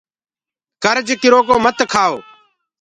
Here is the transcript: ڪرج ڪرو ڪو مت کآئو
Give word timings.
ڪرج 0.83 1.07
ڪرو 1.21 1.39
ڪو 1.47 1.55
مت 1.63 1.77
کآئو 1.91 2.15